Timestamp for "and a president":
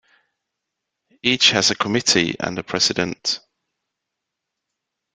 2.39-3.39